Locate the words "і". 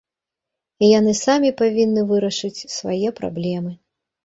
0.87-0.89